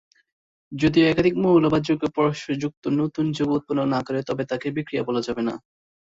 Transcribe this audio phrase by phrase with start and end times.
[0.71, 5.21] যদি একাধিক মৌল বা যৌগ পরস্পর যুক্ত নতুন যৌগ উৎপন্ন না-করে তবে তাকে বিক্রিয়া বলা
[5.27, 5.53] যাবে না।